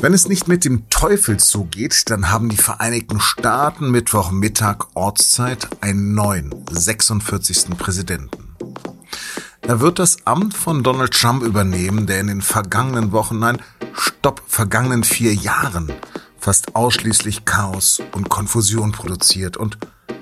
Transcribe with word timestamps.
Wenn 0.00 0.14
es 0.14 0.28
nicht 0.28 0.46
mit 0.46 0.64
dem 0.64 0.88
Teufel 0.90 1.38
zugeht, 1.38 2.08
dann 2.08 2.30
haben 2.30 2.48
die 2.48 2.56
Vereinigten 2.56 3.18
Staaten 3.18 3.90
Mittwochmittag 3.90 4.86
Ortszeit 4.94 5.68
einen 5.80 6.14
neuen, 6.14 6.54
46. 6.70 7.76
Präsidenten. 7.76 8.54
Er 9.62 9.80
wird 9.80 9.98
das 9.98 10.24
Amt 10.24 10.54
von 10.54 10.84
Donald 10.84 11.12
Trump 11.12 11.42
übernehmen, 11.42 12.06
der 12.06 12.20
in 12.20 12.28
den 12.28 12.42
vergangenen 12.42 13.10
Wochen, 13.10 13.40
nein, 13.40 13.60
stopp, 13.92 14.42
vergangenen 14.46 15.02
vier 15.02 15.34
Jahren 15.34 15.92
fast 16.38 16.76
ausschließlich 16.76 17.44
Chaos 17.44 18.00
und 18.12 18.28
Konfusion 18.28 18.92
produziert 18.92 19.56
und 19.56 19.78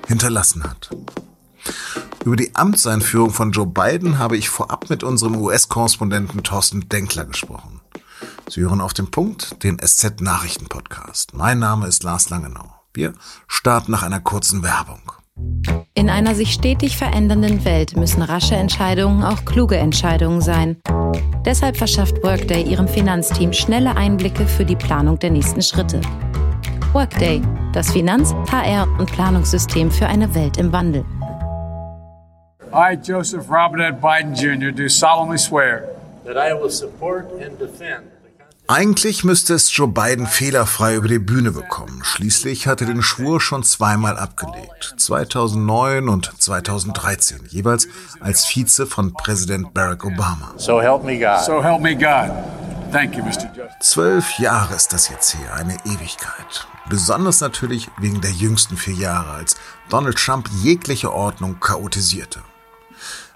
hinterlassen 0.08 0.64
hat. 0.64 0.90
Über 2.24 2.36
die 2.36 2.54
Amtseinführung 2.56 3.30
von 3.30 3.52
Joe 3.52 3.66
Biden 3.66 4.18
habe 4.18 4.36
ich 4.36 4.48
vorab 4.48 4.90
mit 4.90 5.04
unserem 5.04 5.36
US-Korrespondenten 5.36 6.42
Thorsten 6.42 6.88
Denkler 6.88 7.26
gesprochen. 7.26 7.75
Sie 8.48 8.60
hören 8.60 8.80
auf 8.80 8.94
den 8.94 9.10
Punkt 9.10 9.64
den 9.64 9.78
SZ-Nachrichten-Podcast. 9.78 11.34
Mein 11.34 11.58
Name 11.58 11.88
ist 11.88 12.04
Lars 12.04 12.30
Langenau. 12.30 12.70
Wir 12.94 13.12
starten 13.48 13.90
nach 13.90 14.04
einer 14.04 14.20
kurzen 14.20 14.62
Werbung. 14.62 15.00
In 15.94 16.08
einer 16.08 16.34
sich 16.36 16.52
stetig 16.52 16.96
verändernden 16.96 17.64
Welt 17.64 17.96
müssen 17.96 18.22
rasche 18.22 18.54
Entscheidungen 18.54 19.24
auch 19.24 19.44
kluge 19.44 19.76
Entscheidungen 19.76 20.40
sein. 20.40 20.76
Deshalb 21.44 21.76
verschafft 21.76 22.22
Workday 22.22 22.62
ihrem 22.62 22.86
Finanzteam 22.86 23.52
schnelle 23.52 23.96
Einblicke 23.96 24.46
für 24.46 24.64
die 24.64 24.76
Planung 24.76 25.18
der 25.18 25.30
nächsten 25.30 25.60
Schritte. 25.60 26.00
Workday, 26.92 27.42
das 27.72 27.90
Finanz-, 27.90 28.32
HR- 28.50 28.88
und 28.98 29.10
Planungssystem 29.10 29.90
für 29.90 30.06
eine 30.06 30.32
Welt 30.36 30.56
im 30.56 30.72
Wandel. 30.72 31.04
I, 32.72 32.96
Joseph 33.02 33.50
Robinette 33.50 33.98
Biden 34.00 34.34
Jr., 34.34 34.70
do 34.70 34.88
solemnly 34.88 35.38
swear 35.38 35.88
that 36.24 36.36
I 36.36 36.54
will 36.54 36.70
support 36.70 37.26
and 37.42 37.58
defend 37.58 38.15
eigentlich 38.68 39.22
müsste 39.22 39.54
es 39.54 39.74
Joe 39.76 39.86
Biden 39.86 40.26
fehlerfrei 40.26 40.96
über 40.96 41.06
die 41.06 41.20
Bühne 41.20 41.52
bekommen. 41.52 42.02
Schließlich 42.02 42.66
hat 42.66 42.80
er 42.80 42.88
den 42.88 43.02
Schwur 43.02 43.40
schon 43.40 43.62
zweimal 43.62 44.18
abgelegt. 44.18 44.94
2009 44.96 46.08
und 46.08 46.32
2013, 46.38 47.42
jeweils 47.48 47.86
als 48.20 48.44
Vize 48.44 48.86
von 48.86 49.12
Präsident 49.12 49.72
Barack 49.72 50.04
Obama. 50.04 50.52
So 50.56 50.80
help 50.80 51.04
me 51.04 51.18
God. 51.18 51.44
So 51.44 51.62
help 51.62 51.80
me 51.80 51.94
God. 51.94 52.32
Thank 52.90 53.16
you, 53.16 53.22
Mr. 53.22 53.46
Justice. 53.54 53.76
Zwölf 53.80 54.38
Jahre 54.38 54.74
ist 54.74 54.92
das 54.92 55.08
jetzt 55.08 55.36
her, 55.36 55.54
eine 55.54 55.76
Ewigkeit. 55.84 56.66
Besonders 56.88 57.40
natürlich 57.40 57.88
wegen 57.98 58.20
der 58.20 58.30
jüngsten 58.30 58.76
vier 58.76 58.94
Jahre, 58.94 59.30
als 59.32 59.56
Donald 59.88 60.16
Trump 60.16 60.48
jegliche 60.62 61.12
Ordnung 61.12 61.60
chaotisierte. 61.60 62.40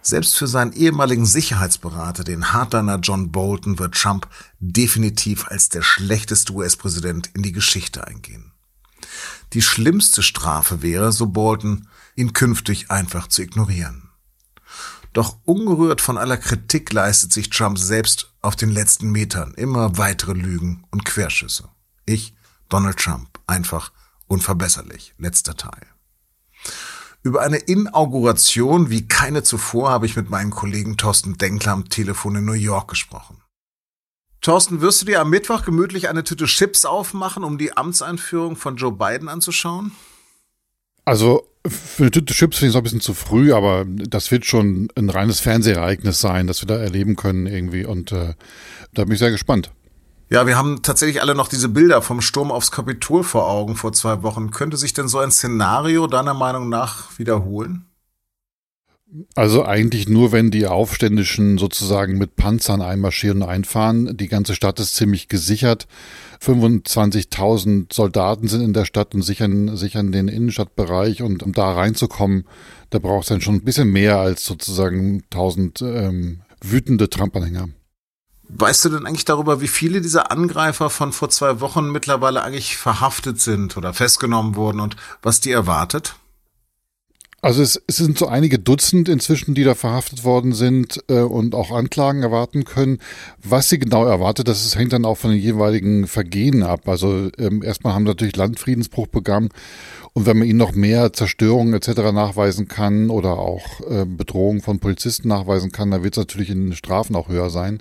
Selbst 0.03 0.37
für 0.37 0.47
seinen 0.47 0.73
ehemaligen 0.73 1.27
Sicherheitsberater, 1.27 2.25
den 2.25 2.53
Hardliner 2.53 2.99
John 2.99 3.31
Bolton, 3.31 3.79
wird 3.79 3.95
Trump 3.95 4.29
definitiv 4.59 5.47
als 5.49 5.69
der 5.69 5.83
schlechteste 5.83 6.53
US-Präsident 6.53 7.31
in 7.35 7.43
die 7.43 7.53
Geschichte 7.53 8.07
eingehen. 8.07 8.53
Die 9.53 9.63
schlimmste 9.63 10.23
Strafe 10.23 10.83
wäre, 10.83 11.13
so 11.13 11.27
Bolton, 11.27 11.89
ihn 12.17 12.33
künftig 12.33 12.91
einfach 12.91 13.27
zu 13.27 13.43
ignorieren. 13.43 14.09
Doch 15.13 15.39
ungerührt 15.45 16.01
von 16.01 16.19
aller 16.19 16.37
Kritik 16.37 16.93
leistet 16.93 17.33
sich 17.33 17.51
Trump 17.51 17.79
selbst 17.79 18.33
auf 18.43 18.55
den 18.57 18.71
letzten 18.71 19.11
Metern 19.11 19.55
immer 19.55 19.99
weitere 19.99 20.33
Lügen 20.33 20.85
und 20.91 21.05
Querschüsse. 21.05 21.69
Ich, 22.07 22.35
Donald 22.69 22.99
Trump, 22.99 23.41
einfach 23.47 23.93
unverbesserlich. 24.29 25.15
Letzter 25.19 25.57
Teil. 25.57 25.87
Über 27.23 27.43
eine 27.43 27.59
Inauguration 27.59 28.89
wie 28.89 29.07
keine 29.07 29.43
zuvor 29.43 29.91
habe 29.91 30.07
ich 30.07 30.17
mit 30.17 30.31
meinem 30.31 30.51
Kollegen 30.51 30.97
Thorsten 30.97 31.37
Denkler 31.37 31.73
am 31.73 31.89
Telefon 31.91 32.37
in 32.37 32.47
New 32.47 32.53
York 32.53 32.89
gesprochen. 32.89 33.37
Thorsten, 34.41 34.81
wirst 34.81 35.03
du 35.03 35.07
dir 35.07 35.21
am 35.21 35.29
Mittwoch 35.29 35.65
gemütlich 35.65 36.09
eine 36.09 36.25
Tüte 36.25 36.47
Chips 36.47 36.87
aufmachen, 36.87 37.45
um 37.45 37.59
die 37.59 37.77
Amtseinführung 37.77 38.57
von 38.57 38.77
Joe 38.77 38.93
Biden 38.93 39.29
anzuschauen? 39.29 39.93
Also 41.05 41.47
für 41.67 42.05
eine 42.05 42.11
Tüte 42.11 42.33
Chips 42.33 42.57
finde 42.57 42.71
ich 42.71 42.75
es 42.75 42.77
ein 42.77 42.83
bisschen 42.85 43.01
zu 43.03 43.13
früh, 43.13 43.53
aber 43.53 43.85
das 43.87 44.31
wird 44.31 44.47
schon 44.47 44.89
ein 44.97 45.11
reines 45.11 45.41
Fernsehereignis 45.41 46.21
sein, 46.21 46.47
das 46.47 46.63
wir 46.63 46.69
da 46.69 46.79
erleben 46.79 47.17
können 47.17 47.47
irgendwie. 47.47 47.85
Und 47.85 48.13
äh, 48.13 48.33
da 48.95 49.05
bin 49.05 49.13
ich 49.13 49.19
sehr 49.19 49.31
gespannt. 49.31 49.71
Ja, 50.33 50.47
wir 50.47 50.57
haben 50.57 50.83
tatsächlich 50.83 51.21
alle 51.21 51.35
noch 51.35 51.49
diese 51.49 51.69
Bilder 51.69 52.03
vom 52.03 52.21
Sturm 52.21 52.53
aufs 52.53 52.71
Kapitol 52.71 53.25
vor 53.25 53.49
Augen 53.51 53.75
vor 53.75 53.93
zwei 53.93 54.23
Wochen. 54.23 54.53
Könnte 54.53 54.77
sich 54.77 54.93
denn 54.93 55.09
so 55.09 55.19
ein 55.19 55.33
Szenario 55.33 56.07
deiner 56.07 56.35
Meinung 56.35 56.69
nach 56.69 57.19
wiederholen? 57.19 57.85
Also 59.35 59.65
eigentlich 59.65 60.09
nur, 60.09 60.31
wenn 60.31 60.53
die 60.53 60.69
Aufständischen 60.69 61.59
sozusagen 61.59 62.17
mit 62.17 62.37
Panzern 62.37 62.81
einmarschieren 62.81 63.43
und 63.43 63.49
einfahren. 63.49 64.17
Die 64.17 64.29
ganze 64.29 64.55
Stadt 64.55 64.79
ist 64.79 64.95
ziemlich 64.95 65.27
gesichert. 65.27 65.89
25.000 66.41 67.93
Soldaten 67.93 68.47
sind 68.47 68.61
in 68.61 68.73
der 68.73 68.85
Stadt 68.85 69.17
und 69.17 69.23
sichern, 69.23 69.77
sichern 69.77 70.13
den 70.13 70.29
Innenstadtbereich. 70.29 71.23
Und 71.23 71.43
um 71.43 71.53
da 71.53 71.73
reinzukommen, 71.73 72.45
da 72.91 73.01
braucht 73.01 73.23
es 73.23 73.29
dann 73.31 73.41
schon 73.41 73.57
ein 73.57 73.65
bisschen 73.65 73.91
mehr 73.91 74.21
als 74.21 74.45
sozusagen 74.45 75.25
1000 75.33 75.83
ähm, 75.83 76.43
wütende 76.63 77.11
Trump-Anhänger. 77.11 77.71
Weißt 78.53 78.85
du 78.85 78.89
denn 78.89 79.07
eigentlich 79.07 79.25
darüber, 79.25 79.61
wie 79.61 79.69
viele 79.69 80.01
dieser 80.01 80.33
Angreifer 80.33 80.91
von 80.91 81.13
vor 81.13 81.31
zwei 81.31 81.61
Wochen 81.61 81.91
mittlerweile 81.91 82.43
eigentlich 82.43 82.77
verhaftet 82.77 83.41
sind 83.41 83.77
oder 83.77 83.95
festgenommen 83.95 84.57
wurden 84.57 84.81
und 84.81 84.97
was 85.23 85.41
die 85.41 85.53
erwartet? 85.53 86.17
Also 87.43 87.63
es, 87.63 87.81
es 87.87 87.97
sind 87.97 88.19
so 88.19 88.27
einige 88.27 88.59
Dutzend 88.59 89.09
inzwischen, 89.09 89.55
die 89.55 89.65
da 89.65 89.75
verhaftet 89.75 90.25
worden 90.25 90.53
sind 90.53 91.03
äh, 91.09 91.21
und 91.21 91.55
auch 91.55 91.71
Anklagen 91.71 92.23
erwarten 92.23 92.65
können. 92.65 92.99
Was 93.43 93.71
sie 93.71 93.79
genau 93.79 94.05
erwartet, 94.05 94.47
das 94.49 94.67
ist, 94.67 94.77
hängt 94.77 94.93
dann 94.93 95.07
auch 95.07 95.17
von 95.17 95.31
den 95.31 95.41
jeweiligen 95.41 96.07
Vergehen 96.07 96.63
ab. 96.63 96.87
Also 96.87 97.31
ähm, 97.39 97.63
erstmal 97.63 97.95
haben 97.95 98.05
natürlich 98.05 98.37
Landfriedensbruch 98.37 99.07
begangen 99.07 99.49
und 100.13 100.27
wenn 100.27 100.39
man 100.39 100.49
ihnen 100.49 100.59
noch 100.59 100.73
mehr 100.73 101.13
Zerstörungen 101.13 101.73
etc. 101.73 102.13
nachweisen 102.13 102.69
kann 102.69 103.11
oder 103.11 103.39
auch 103.39 103.81
äh, 103.89 104.05
Bedrohung 104.05 104.61
von 104.61 104.81
Polizisten 104.81 105.29
nachweisen 105.29 105.73
kann, 105.73 105.91
dann 105.91 106.03
wird 106.03 106.15
es 106.15 106.21
natürlich 106.21 106.51
in 106.51 106.67
den 106.67 106.77
Strafen 106.77 107.17
auch 107.17 107.29
höher 107.29 107.49
sein. 107.49 107.81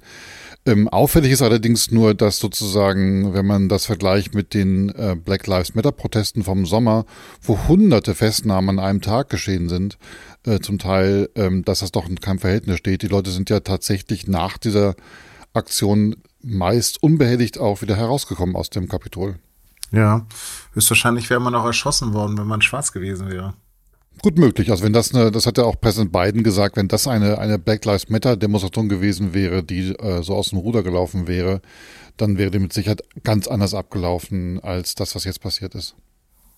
Ähm, 0.69 0.87
auffällig 0.87 1.31
ist 1.31 1.41
allerdings 1.41 1.89
nur, 1.89 2.13
dass 2.13 2.37
sozusagen, 2.37 3.33
wenn 3.33 3.47
man 3.47 3.69
das 3.69 3.87
vergleicht 3.87 4.35
mit 4.35 4.53
den 4.53 4.89
äh, 4.89 5.15
Black 5.15 5.47
Lives 5.47 5.73
Matter 5.73 5.91
Protesten 5.91 6.43
vom 6.43 6.67
Sommer, 6.67 7.05
wo 7.41 7.57
hunderte 7.67 8.13
Festnahmen 8.13 8.77
an 8.77 8.85
einem 8.85 9.01
Tag 9.01 9.29
geschehen 9.29 9.67
sind, 9.67 9.97
äh, 10.45 10.59
zum 10.59 10.77
Teil, 10.77 11.29
ähm, 11.33 11.65
dass 11.65 11.79
das 11.79 11.91
doch 11.91 12.07
in 12.07 12.19
keinem 12.19 12.37
Verhältnis 12.37 12.77
steht. 12.77 13.01
Die 13.01 13.07
Leute 13.07 13.31
sind 13.31 13.49
ja 13.49 13.61
tatsächlich 13.61 14.27
nach 14.27 14.59
dieser 14.59 14.95
Aktion 15.53 16.17
meist 16.43 17.01
unbehelligt 17.01 17.59
auch 17.59 17.81
wieder 17.81 17.95
herausgekommen 17.95 18.55
aus 18.55 18.69
dem 18.69 18.87
Kapitol. 18.87 19.39
Ja, 19.91 20.27
höchstwahrscheinlich 20.73 21.31
wäre 21.31 21.39
man 21.39 21.55
auch 21.55 21.65
erschossen 21.65 22.13
worden, 22.13 22.37
wenn 22.37 22.45
man 22.45 22.61
schwarz 22.61 22.91
gewesen 22.91 23.31
wäre. 23.31 23.55
Gut 24.21 24.37
möglich. 24.37 24.69
Also 24.69 24.83
wenn 24.83 24.91
das 24.91 25.13
eine, 25.13 25.31
das 25.31 25.45
hat 25.45 25.57
ja 25.57 25.63
auch 25.63 25.79
Präsident 25.79 26.11
Biden 26.11 26.43
gesagt, 26.43 26.75
wenn 26.75 26.89
das 26.89 27.07
eine, 27.07 27.37
eine 27.37 27.57
Black 27.57 27.85
Lives 27.85 28.09
Matter 28.09 28.35
Demonstration 28.35 28.89
gewesen 28.89 29.33
wäre, 29.33 29.63
die 29.63 29.91
äh, 29.95 30.23
so 30.23 30.35
aus 30.35 30.49
dem 30.49 30.59
Ruder 30.59 30.83
gelaufen 30.83 31.27
wäre, 31.27 31.61
dann 32.17 32.37
wäre 32.37 32.51
die 32.51 32.59
mit 32.59 32.73
Sicherheit 32.73 33.01
ganz 33.23 33.47
anders 33.47 33.73
abgelaufen 33.73 34.59
als 34.61 34.95
das, 34.95 35.15
was 35.15 35.23
jetzt 35.23 35.39
passiert 35.41 35.73
ist. 35.73 35.95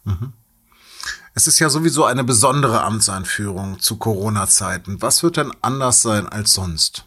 Mhm. 0.06 0.34
Es 1.34 1.48
ist 1.48 1.60
ja 1.60 1.70
sowieso 1.70 2.06
eine 2.06 2.24
besondere 2.24 2.84
Amtseinführung 2.84 3.80
zu 3.80 3.98
Corona-Zeiten. 3.98 5.02
Was 5.02 5.24
wird 5.24 5.38
denn 5.38 5.52
anders 5.62 6.02
sein 6.02 6.28
als 6.28 6.54
sonst? 6.54 7.06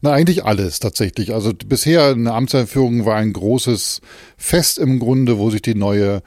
Na, 0.00 0.12
eigentlich 0.12 0.44
alles 0.44 0.78
tatsächlich. 0.78 1.34
Also 1.34 1.52
bisher 1.52 2.10
eine 2.10 2.32
Amtseinführung 2.32 3.04
war 3.04 3.16
ein 3.16 3.32
großes 3.32 4.00
Fest 4.36 4.78
im 4.78 5.00
Grunde, 5.00 5.38
wo 5.38 5.50
sich 5.50 5.62
die 5.62 5.74
neue 5.74 6.22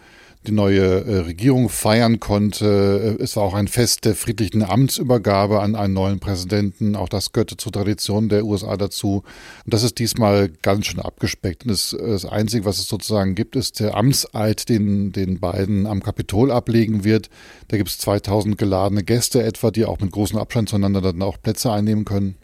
die 0.48 0.52
neue 0.52 1.06
äh, 1.06 1.18
Regierung 1.20 1.70
feiern 1.70 2.20
konnte. 2.20 3.18
Äh, 3.20 3.24
es 3.24 3.36
war 3.36 3.44
auch 3.44 3.54
ein 3.54 3.68
Fest 3.68 4.06
der 4.06 4.16
friedlichen 4.16 4.64
Amtsübergabe 4.64 5.62
an 5.62 5.76
einen 5.76 5.94
neuen 5.94 6.20
Präsidenten. 6.20 6.96
Auch 6.96 7.10
das 7.10 7.32
gehörte 7.32 7.58
zur 7.58 7.72
Tradition 7.72 8.30
der 8.30 8.46
USA 8.46 8.76
dazu. 8.76 9.24
Und 9.66 9.74
das 9.74 9.84
ist 9.84 10.00
diesmal 10.00 10.50
ganz 10.62 10.88
schön 10.88 11.00
abgespeckt. 11.00 11.64
Und 11.64 11.72
das, 11.72 11.96
das 11.98 12.26
Einzige, 12.26 12.66
was 12.66 12.80
es 12.80 12.88
sozusagen 12.88 13.36
gibt, 13.36 13.56
ist 13.56 13.80
der 13.80 13.96
Amtseid, 13.96 14.68
den, 14.70 15.12
den 15.12 15.40
beiden 15.40 15.86
am 15.86 16.02
Kapitol 16.02 16.52
ablegen 16.52 17.04
wird. 17.04 17.30
Da 17.68 17.78
gibt 17.78 17.90
es 17.90 18.00
2000 18.00 18.58
geladene 18.58 19.04
Gäste 19.04 19.44
etwa, 19.44 19.70
die 19.70 19.86
auch 19.86 20.00
mit 20.00 20.12
großem 20.12 20.40
Abstand 20.40 20.70
zueinander 20.70 21.02
dann 21.02 21.22
auch 21.22 21.38
Plätze 21.42 21.72
einnehmen 21.72 22.06
können. 22.06 22.36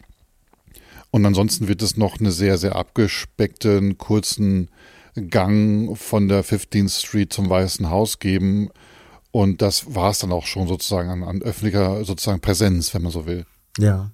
Und 1.10 1.24
ansonsten 1.26 1.68
wird 1.68 1.82
es 1.82 1.96
noch 1.96 2.20
eine 2.20 2.30
sehr, 2.30 2.58
sehr 2.58 2.76
abgespeckten, 2.76 3.98
kurzen 3.98 4.68
Gang 5.30 5.96
von 5.96 6.28
der 6.28 6.44
15th 6.44 7.00
Street 7.00 7.32
zum 7.32 7.48
Weißen 7.48 7.90
Haus 7.90 8.18
geben. 8.18 8.70
Und 9.30 9.62
das 9.62 9.94
war 9.94 10.10
es 10.10 10.20
dann 10.20 10.32
auch 10.32 10.46
schon 10.46 10.66
sozusagen 10.66 11.10
an, 11.10 11.22
an 11.22 11.42
öffentlicher 11.42 12.04
sozusagen 12.04 12.40
Präsenz, 12.40 12.94
wenn 12.94 13.02
man 13.02 13.12
so 13.12 13.26
will. 13.26 13.44
Ja. 13.78 14.10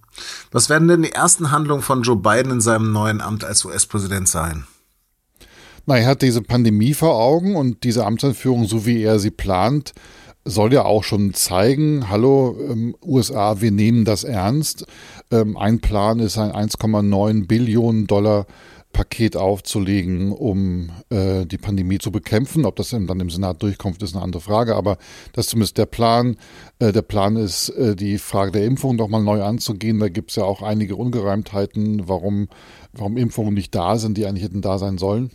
Was 0.51 0.69
werden 0.69 0.89
denn 0.89 1.03
die 1.03 1.13
ersten 1.13 1.51
Handlungen 1.51 1.83
von 1.83 2.03
Joe 2.03 2.17
Biden 2.17 2.53
in 2.53 2.61
seinem 2.61 2.93
neuen 2.93 3.21
Amt 3.21 3.45
als 3.45 3.65
US-Präsident 3.65 4.29
sein? 4.29 4.67
Na, 5.87 5.99
er 5.99 6.07
hat 6.07 6.23
diese 6.23 6.43
Pandemie 6.43 6.95
vor 6.95 7.21
Augen 7.21 7.57
und 7.57 7.85
diese 7.85 8.07
Amtseinführung, 8.07 8.67
so 8.67 8.87
wie 8.87 9.03
er 9.03 9.19
sie 9.19 9.31
plant, 9.31 9.93
soll 10.45 10.73
ja 10.73 10.85
auch 10.85 11.05
schon 11.05 11.33
zeigen, 11.35 12.09
hallo 12.11 12.57
ähm, 12.71 12.95
USA, 13.03 13.61
wir 13.61 13.71
nehmen 13.71 14.05
das 14.05 14.25
ernst. 14.25 14.87
Ähm, 15.31 15.57
ein 15.57 15.81
Plan 15.81 16.21
ist 16.21 16.39
ein 16.39 16.53
1,9 16.53 17.47
Billionen 17.47 18.07
Dollar 18.07 18.47
Paket 18.95 19.37
aufzulegen, 19.37 20.33
um 20.33 20.91
äh, 21.11 21.45
die 21.45 21.59
Pandemie 21.59 21.99
zu 21.99 22.11
bekämpfen. 22.11 22.65
Ob 22.65 22.77
das 22.77 22.91
dann 22.91 23.21
im 23.21 23.29
Senat 23.29 23.63
durchkommt, 23.63 24.03
ist 24.03 24.15
eine 24.15 24.25
andere 24.25 24.41
Frage. 24.41 24.75
Aber 24.75 24.97
das 25.35 25.47
ist 25.47 25.51
zumindest 25.51 25.77
der 25.77 25.85
Plan. 25.85 26.37
Äh, 26.79 26.93
der 26.93 27.03
Plan 27.03 27.37
ist, 27.37 27.69
äh, 27.71 27.95
die 27.95 28.17
Frage 28.17 28.53
der 28.53 28.65
Impfung 28.65 28.97
nochmal 28.97 29.23
neu 29.23 29.43
anzugehen. 29.43 29.99
Da 29.99 30.09
gibt 30.09 30.31
es 30.31 30.37
ja 30.37 30.45
auch 30.45 30.63
einige 30.63 30.97
Ungereimtheiten, 30.97 32.09
warum, 32.09 32.49
warum 32.93 33.19
Impfungen 33.19 33.53
nicht 33.53 33.75
da 33.75 33.99
sind, 33.99 34.17
die 34.17 34.25
eigentlich 34.25 34.45
hätten 34.45 34.63
da 34.63 34.79
sein 34.79 34.97
sollen. 34.97 35.31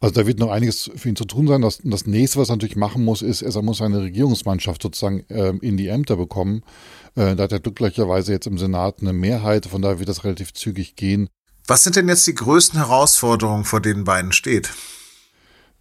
Also 0.00 0.14
da 0.14 0.26
wird 0.26 0.38
noch 0.38 0.50
einiges 0.50 0.90
für 0.96 1.10
ihn 1.10 1.16
zu 1.16 1.26
tun 1.26 1.46
sein. 1.46 1.60
Das, 1.60 1.80
das 1.84 2.06
nächste, 2.06 2.38
was 2.38 2.48
er 2.48 2.56
natürlich 2.56 2.76
machen 2.76 3.04
muss, 3.04 3.20
ist, 3.20 3.42
er 3.42 3.62
muss 3.62 3.78
seine 3.78 4.00
Regierungsmannschaft 4.00 4.82
sozusagen 4.82 5.24
äh, 5.28 5.52
in 5.60 5.76
die 5.76 5.88
Ämter 5.88 6.16
bekommen. 6.16 6.62
Äh, 7.16 7.36
da 7.36 7.44
hat 7.44 7.52
er 7.52 7.60
glücklicherweise 7.60 8.32
jetzt 8.32 8.46
im 8.46 8.56
Senat 8.56 9.02
eine 9.02 9.12
Mehrheit, 9.12 9.66
von 9.66 9.82
daher 9.82 9.98
wird 9.98 10.08
das 10.08 10.24
relativ 10.24 10.54
zügig 10.54 10.96
gehen. 10.96 11.28
Was 11.70 11.84
sind 11.84 11.94
denn 11.94 12.08
jetzt 12.08 12.26
die 12.26 12.34
größten 12.34 12.80
Herausforderungen, 12.80 13.62
vor 13.62 13.80
denen 13.80 14.02
beiden 14.02 14.32
steht? 14.32 14.70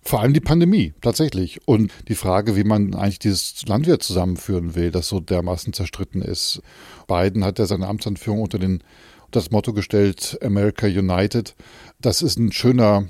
Vor 0.04 0.20
allem 0.20 0.36
die 0.36 0.40
Pandemie, 0.40 0.94
tatsächlich. 1.02 1.68
Und 1.68 1.92
die 2.08 2.14
Frage, 2.14 2.56
wie 2.56 2.64
man 2.64 2.94
eigentlich 2.94 3.18
dieses 3.18 3.66
Land 3.66 3.88
wieder 3.88 4.00
zusammenführen 4.00 4.76
will, 4.76 4.92
das 4.92 5.08
so 5.08 5.20
dermaßen 5.20 5.74
zerstritten 5.74 6.22
ist. 6.22 6.62
Biden 7.08 7.44
hat 7.44 7.58
ja 7.58 7.66
seine 7.66 7.88
Amtsanführung 7.88 8.44
unter, 8.44 8.60
den, 8.60 8.84
das 9.32 9.50
Motto 9.50 9.74
gestellt, 9.74 10.38
America 10.44 10.86
United. 10.86 11.56
Das 12.00 12.22
ist 12.22 12.38
ein 12.38 12.52
schöner 12.52 13.08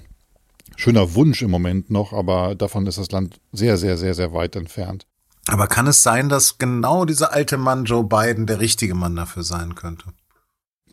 schöner 0.78 1.16
Wunsch 1.16 1.42
im 1.42 1.52
Moment 1.52 1.90
noch, 1.90 2.14
aber 2.14 2.56
davon 2.56 2.88
ist 2.88 2.98
das 2.98 3.12
Land 3.12 3.42
sehr, 3.52 3.76
sehr, 3.76 3.98
sehr, 3.98 4.14
sehr 4.14 4.32
weit 4.32 4.56
entfernt. 4.56 5.06
Aber 5.48 5.68
kann 5.68 5.88
es 5.88 6.02
sein, 6.02 6.30
dass 6.30 6.60
genau 6.60 7.04
dieser 7.04 7.34
alte 7.34 7.58
Mann 7.58 7.84
Joe 7.84 8.06
Biden 8.06 8.46
der 8.46 8.62
richtige 8.62 8.96
Mann 8.96 9.18
dafür 9.18 9.44
sein 9.44 9.76
könnte? 9.76 10.14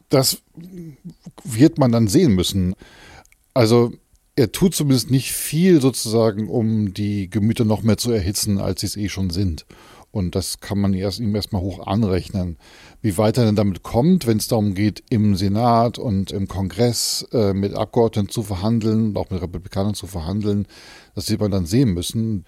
Das 0.08 0.42
wird 1.44 1.78
man 1.78 1.92
dann 1.92 2.08
sehen 2.08 2.34
müssen. 2.34 2.74
Also 3.54 3.92
er 4.36 4.52
tut 4.52 4.74
zumindest 4.74 5.10
nicht 5.10 5.32
viel 5.32 5.80
sozusagen, 5.80 6.48
um 6.48 6.92
die 6.92 7.30
Gemüter 7.30 7.64
noch 7.64 7.82
mehr 7.82 7.96
zu 7.96 8.12
erhitzen, 8.12 8.58
als 8.58 8.82
sie 8.82 8.86
es 8.86 8.96
eh 8.96 9.08
schon 9.08 9.30
sind. 9.30 9.64
Und 10.10 10.34
das 10.34 10.60
kann 10.60 10.78
man 10.78 10.94
erst, 10.94 11.20
ihm 11.20 11.34
erstmal 11.34 11.62
hoch 11.62 11.86
anrechnen. 11.86 12.56
Wie 13.02 13.18
weit 13.18 13.36
er 13.36 13.44
denn 13.44 13.56
damit 13.56 13.82
kommt, 13.82 14.26
wenn 14.26 14.38
es 14.38 14.48
darum 14.48 14.74
geht, 14.74 15.02
im 15.10 15.36
Senat 15.36 15.98
und 15.98 16.30
im 16.30 16.48
Kongress 16.48 17.26
äh, 17.32 17.52
mit 17.52 17.74
Abgeordneten 17.74 18.30
zu 18.30 18.42
verhandeln, 18.42 19.16
auch 19.16 19.28
mit 19.30 19.42
Republikanern 19.42 19.94
zu 19.94 20.06
verhandeln, 20.06 20.66
das 21.14 21.28
wird 21.28 21.40
man 21.40 21.50
dann 21.50 21.66
sehen 21.66 21.92
müssen. 21.92 22.44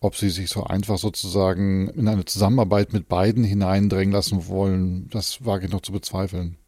Ob 0.00 0.14
sie 0.16 0.28
sich 0.28 0.50
so 0.50 0.64
einfach 0.64 0.98
sozusagen 0.98 1.88
in 1.88 2.06
eine 2.06 2.26
Zusammenarbeit 2.26 2.92
mit 2.92 3.08
beiden 3.08 3.44
hineindrängen 3.44 4.12
lassen 4.12 4.46
wollen, 4.48 5.08
das 5.10 5.44
wage 5.44 5.66
ich 5.66 5.72
noch 5.72 5.80
zu 5.80 5.92
bezweifeln. 5.92 6.58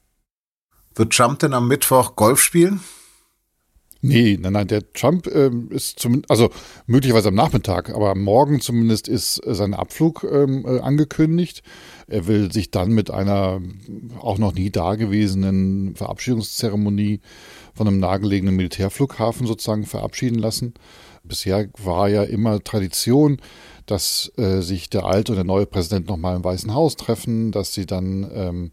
Wird 0.98 1.12
Trump 1.12 1.38
denn 1.38 1.54
am 1.54 1.68
Mittwoch 1.68 2.16
Golf 2.16 2.40
spielen? 2.40 2.80
Nee, 4.00 4.36
nein, 4.40 4.52
nein, 4.52 4.66
der 4.66 4.92
Trump 4.92 5.28
ähm, 5.28 5.70
ist 5.70 6.00
zumindest, 6.00 6.30
also 6.30 6.50
möglicherweise 6.86 7.28
am 7.28 7.34
Nachmittag, 7.34 7.90
aber 7.90 8.16
morgen 8.16 8.60
zumindest 8.60 9.06
ist 9.06 9.44
äh, 9.46 9.54
sein 9.54 9.74
Abflug 9.74 10.24
ähm, 10.28 10.64
äh, 10.66 10.80
angekündigt. 10.80 11.62
Er 12.08 12.26
will 12.26 12.52
sich 12.52 12.72
dann 12.72 12.90
mit 12.90 13.12
einer 13.12 13.60
auch 14.20 14.38
noch 14.38 14.54
nie 14.54 14.70
dagewesenen 14.70 15.94
Verabschiedungszeremonie 15.94 17.20
von 17.74 17.86
einem 17.86 18.00
nahegelegenen 18.00 18.56
Militärflughafen 18.56 19.46
sozusagen 19.46 19.86
verabschieden 19.86 20.38
lassen. 20.38 20.74
Bisher 21.22 21.68
war 21.82 22.08
ja 22.08 22.24
immer 22.24 22.62
Tradition, 22.62 23.38
dass 23.86 24.32
äh, 24.36 24.62
sich 24.62 24.90
der 24.90 25.04
alte 25.04 25.32
und 25.32 25.36
der 25.36 25.44
neue 25.44 25.66
Präsident 25.66 26.08
nochmal 26.08 26.36
im 26.36 26.44
Weißen 26.44 26.74
Haus 26.74 26.96
treffen, 26.96 27.52
dass 27.52 27.72
sie 27.72 27.86
dann 27.86 28.28
ähm, 28.32 28.32
äh, 28.32 28.48
ähm, 28.48 28.70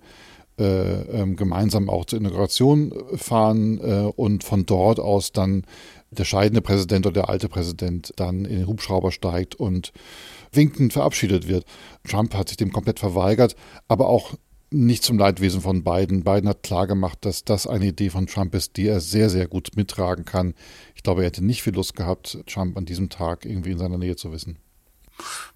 gemeinsam 0.57 1.89
auch 1.89 2.05
zur 2.05 2.19
Inauguration 2.19 2.93
fahren 3.15 3.79
äh, 3.79 4.11
und 4.15 4.43
von 4.43 4.65
dort 4.65 4.99
aus 4.99 5.31
dann 5.31 5.65
der 6.11 6.23
scheidende 6.23 6.61
Präsident 6.61 7.05
oder 7.05 7.21
der 7.21 7.29
alte 7.29 7.49
Präsident 7.49 8.13
dann 8.15 8.45
in 8.45 8.59
den 8.59 8.67
Hubschrauber 8.67 9.11
steigt 9.11 9.55
und 9.55 9.91
winkend 10.53 10.93
verabschiedet 10.93 11.47
wird. 11.47 11.65
Trump 12.07 12.33
hat 12.35 12.47
sich 12.47 12.57
dem 12.57 12.71
komplett 12.71 12.99
verweigert, 12.99 13.55
aber 13.87 14.07
auch 14.07 14.35
nicht 14.71 15.03
zum 15.03 15.17
Leidwesen 15.17 15.61
von 15.61 15.83
Biden. 15.83 16.23
Biden 16.23 16.49
hat 16.49 16.63
klargemacht, 16.63 17.23
dass 17.25 17.43
das 17.43 17.67
eine 17.67 17.87
Idee 17.87 18.09
von 18.09 18.27
Trump 18.27 18.55
ist, 18.55 18.77
die 18.77 18.87
er 18.87 18.99
sehr, 18.99 19.29
sehr 19.29 19.47
gut 19.47 19.69
mittragen 19.75 20.25
kann. 20.25 20.53
Ich 20.95 21.03
glaube, 21.03 21.21
er 21.21 21.27
hätte 21.27 21.45
nicht 21.45 21.63
viel 21.63 21.73
Lust 21.73 21.95
gehabt, 21.95 22.39
Trump 22.47 22.77
an 22.77 22.85
diesem 22.85 23.09
Tag 23.09 23.45
irgendwie 23.45 23.71
in 23.71 23.77
seiner 23.77 23.97
Nähe 23.97 24.15
zu 24.15 24.31
wissen. 24.31 24.57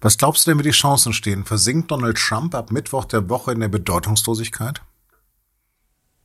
Was 0.00 0.16
glaubst 0.16 0.46
du 0.46 0.50
denn, 0.50 0.58
wie 0.58 0.64
die 0.64 0.70
Chancen 0.70 1.12
stehen? 1.12 1.44
Versinkt 1.44 1.90
Donald 1.90 2.16
Trump 2.16 2.54
ab 2.54 2.72
Mittwoch 2.72 3.04
der 3.04 3.28
Woche 3.28 3.52
in 3.52 3.60
der 3.60 3.68
Bedeutungslosigkeit? 3.68 4.80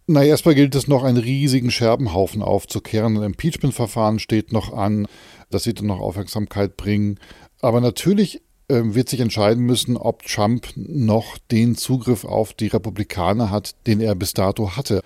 Na, 0.07 0.23
erstmal 0.23 0.53
gilt 0.53 0.75
es 0.75 0.87
noch, 0.87 1.03
einen 1.03 1.17
riesigen 1.17 1.71
Scherbenhaufen 1.71 2.43
aufzukehren. 2.43 3.17
Ein 3.17 3.23
Impeachment-Verfahren 3.23 4.19
steht 4.19 4.51
noch 4.51 4.71
an. 4.71 5.07
Das 5.49 5.65
wird 5.65 5.79
dann 5.79 5.87
noch 5.87 5.99
Aufmerksamkeit 5.99 6.77
bringen. 6.77 7.19
Aber 7.59 7.81
natürlich 7.81 8.43
äh, 8.67 8.81
wird 8.83 9.09
sich 9.09 9.19
entscheiden 9.19 9.65
müssen, 9.65 9.97
ob 9.97 10.23
Trump 10.23 10.67
noch 10.75 11.39
den 11.51 11.75
Zugriff 11.75 12.23
auf 12.23 12.53
die 12.53 12.67
Republikaner 12.67 13.49
hat, 13.49 13.75
den 13.87 13.99
er 13.99 14.13
bis 14.13 14.33
dato 14.33 14.75
hatte. 14.75 15.01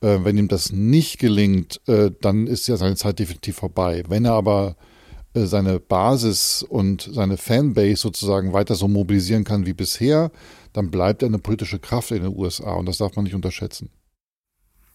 Äh, 0.00 0.20
wenn 0.22 0.38
ihm 0.38 0.48
das 0.48 0.72
nicht 0.72 1.18
gelingt, 1.18 1.80
äh, 1.86 2.10
dann 2.22 2.46
ist 2.46 2.66
ja 2.66 2.78
seine 2.78 2.96
Zeit 2.96 3.18
definitiv 3.18 3.56
vorbei. 3.56 4.04
Wenn 4.08 4.24
er 4.24 4.32
aber 4.32 4.76
äh, 5.34 5.44
seine 5.44 5.80
Basis 5.80 6.62
und 6.62 7.10
seine 7.12 7.36
Fanbase 7.36 7.96
sozusagen 7.96 8.54
weiter 8.54 8.74
so 8.74 8.88
mobilisieren 8.88 9.44
kann 9.44 9.66
wie 9.66 9.74
bisher, 9.74 10.30
dann 10.72 10.90
bleibt 10.90 11.22
er 11.22 11.28
eine 11.28 11.38
politische 11.38 11.78
Kraft 11.78 12.10
in 12.10 12.22
den 12.22 12.34
USA 12.34 12.72
und 12.74 12.86
das 12.86 12.98
darf 12.98 13.14
man 13.16 13.24
nicht 13.24 13.34
unterschätzen. 13.34 13.90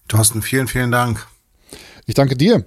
Thorsten, 0.07 0.41
vielen, 0.41 0.67
vielen 0.67 0.91
Dank. 0.91 1.27
Ich 2.05 2.13
danke 2.13 2.35
dir. 2.35 2.65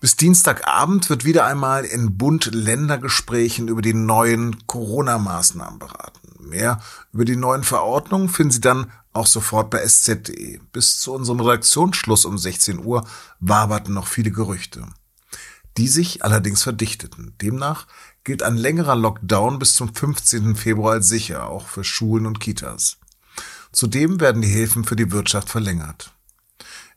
Bis 0.00 0.16
Dienstagabend 0.16 1.08
wird 1.10 1.24
wieder 1.24 1.46
einmal 1.46 1.84
in 1.84 2.18
Bund-Länder-Gesprächen 2.18 3.68
über 3.68 3.82
die 3.82 3.94
neuen 3.94 4.66
Corona-Maßnahmen 4.66 5.78
beraten. 5.78 6.20
Mehr 6.40 6.80
über 7.12 7.24
die 7.24 7.36
neuen 7.36 7.62
Verordnungen 7.62 8.28
finden 8.28 8.50
Sie 8.50 8.60
dann 8.60 8.90
auch 9.12 9.28
sofort 9.28 9.70
bei 9.70 9.78
sz.de. 9.78 10.58
Bis 10.72 10.98
zu 10.98 11.12
unserem 11.12 11.38
Redaktionsschluss 11.38 12.24
um 12.24 12.36
16 12.36 12.84
Uhr 12.84 13.06
waberten 13.38 13.94
noch 13.94 14.08
viele 14.08 14.32
Gerüchte, 14.32 14.86
die 15.76 15.88
sich 15.88 16.24
allerdings 16.24 16.62
verdichteten. 16.62 17.34
Demnach 17.40 17.86
gilt 18.24 18.42
ein 18.42 18.56
längerer 18.56 18.96
Lockdown 18.96 19.58
bis 19.58 19.74
zum 19.74 19.94
15. 19.94 20.56
Februar 20.56 20.94
als 20.94 21.08
sicher, 21.08 21.48
auch 21.48 21.66
für 21.66 21.84
Schulen 21.84 22.26
und 22.26 22.40
Kitas. 22.40 22.98
Zudem 23.72 24.20
werden 24.20 24.42
die 24.42 24.48
Hilfen 24.48 24.84
für 24.84 24.96
die 24.96 25.10
Wirtschaft 25.10 25.48
verlängert. 25.48 26.12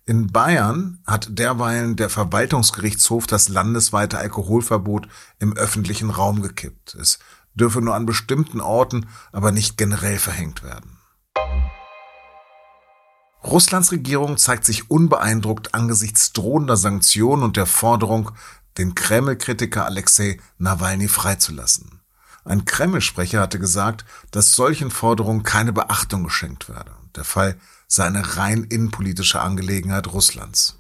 In 0.06 0.28
Bayern 0.28 1.00
hat 1.08 1.40
derweilen 1.40 1.96
der 1.96 2.10
Verwaltungsgerichtshof 2.10 3.26
das 3.26 3.50
landesweite 3.50 4.20
Alkoholverbot 4.20 5.08
im 5.40 5.58
öffentlichen 5.58 6.12
Raum 6.12 6.44
gekippt. 6.44 6.94
Es 6.96 7.18
dürfe 7.56 7.82
nur 7.82 7.96
an 7.96 8.06
bestimmten 8.06 8.62
Orten, 8.62 9.08
aber 9.32 9.52
nicht 9.52 9.78
generell 9.78 10.20
verhängt 10.20 10.62
werden. 10.62 10.98
Russlands 13.44 13.92
Regierung 13.92 14.38
zeigt 14.38 14.66
sich 14.66 14.90
unbeeindruckt 14.90 15.74
angesichts 15.74 16.34
drohender 16.34 16.78
Sanktionen 16.78 17.44
und 17.44 17.58
der 17.58 17.68
Forderung, 17.68 18.32
den 18.78 18.96
Kreml-Kritiker 18.96 19.86
Alexei 19.86 20.40
Nawalny 20.58 21.08
freizulassen. 21.08 22.02
Ein 22.44 22.66
Kreml-Sprecher 22.66 23.42
hatte 23.42 23.60
gesagt, 23.60 24.06
dass 24.32 24.52
solchen 24.52 24.92
Forderungen 24.92 25.44
keine 25.44 25.74
Beachtung 25.74 26.24
geschenkt 26.24 26.70
werde. 26.70 26.92
Der 27.16 27.24
Fall 27.24 27.58
sei 27.88 28.06
eine 28.06 28.38
rein 28.38 28.64
innenpolitische 28.66 29.42
Angelegenheit 29.42 30.08
Russlands. 30.08 30.78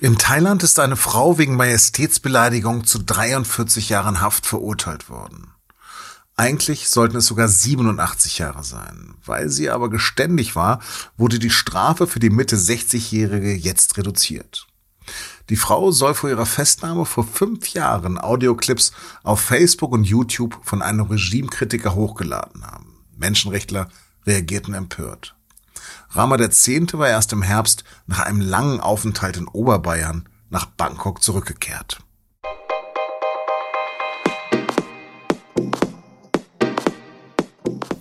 In 0.00 0.18
Thailand 0.18 0.64
ist 0.64 0.80
eine 0.80 0.96
Frau 0.96 1.38
wegen 1.38 1.54
Majestätsbeleidigung 1.54 2.84
zu 2.84 2.98
43 2.98 3.88
Jahren 3.88 4.20
Haft 4.20 4.46
verurteilt 4.46 5.08
worden. 5.08 5.52
Eigentlich 6.34 6.88
sollten 6.88 7.18
es 7.18 7.26
sogar 7.26 7.46
87 7.46 8.38
Jahre 8.38 8.64
sein. 8.64 9.14
Weil 9.24 9.48
sie 9.48 9.70
aber 9.70 9.90
geständig 9.90 10.56
war, 10.56 10.80
wurde 11.16 11.38
die 11.38 11.50
Strafe 11.50 12.08
für 12.08 12.18
die 12.18 12.30
Mitte 12.30 12.56
60-Jährige 12.56 13.54
jetzt 13.54 13.96
reduziert. 13.96 14.66
Die 15.48 15.56
Frau 15.56 15.90
soll 15.90 16.14
vor 16.14 16.30
ihrer 16.30 16.46
Festnahme 16.46 17.04
vor 17.04 17.24
fünf 17.24 17.72
Jahren 17.74 18.18
Audioclips 18.18 18.92
auf 19.22 19.40
Facebook 19.40 19.92
und 19.92 20.04
YouTube 20.04 20.58
von 20.62 20.82
einem 20.82 21.06
Regimekritiker 21.06 21.94
hochgeladen 21.94 22.64
haben. 22.66 23.04
Menschenrechtler 23.16 23.88
reagierten 24.26 24.74
empört. 24.74 25.34
Rama 26.10 26.38
X. 26.38 26.68
war 26.92 27.08
erst 27.08 27.32
im 27.32 27.42
Herbst 27.42 27.84
nach 28.06 28.20
einem 28.20 28.40
langen 28.40 28.80
Aufenthalt 28.80 29.36
in 29.36 29.48
Oberbayern 29.48 30.28
nach 30.50 30.66
Bangkok 30.66 31.22
zurückgekehrt. 31.22 32.00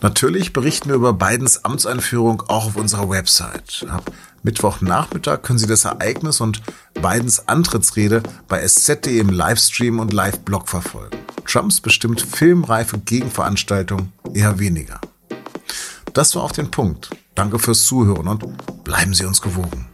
Natürlich 0.02 0.52
berichten 0.52 0.90
wir 0.90 0.96
über 0.96 1.14
Bidens 1.14 1.64
Amtseinführung 1.64 2.42
auch 2.48 2.66
auf 2.66 2.76
unserer 2.76 3.10
Website. 3.10 3.86
Ab 3.88 4.12
Mittwochnachmittag 4.42 5.44
können 5.44 5.60
Sie 5.60 5.68
das 5.68 5.86
Ereignis 5.86 6.42
und 6.42 6.64
Bidens 6.96 7.48
Antrittsrede 7.48 8.24
bei 8.48 8.62
sz.de 8.62 9.20
im 9.20 9.30
Livestream 9.30 10.00
und 10.00 10.12
Live-Blog 10.12 10.68
verfolgen. 10.68 11.18
Trumps 11.46 11.82
bestimmt 11.82 12.22
filmreife 12.22 12.98
Gegenveranstaltung 12.98 14.12
eher 14.34 14.58
weniger. 14.58 15.00
Das 16.14 16.36
war 16.36 16.44
auf 16.44 16.52
den 16.52 16.72
Punkt. 16.72 17.12
Danke 17.36 17.60
fürs 17.60 17.84
Zuhören 17.84 18.28
und 18.28 18.84
bleiben 18.84 19.14
Sie 19.14 19.26
uns 19.26 19.42
gewogen. 19.42 19.88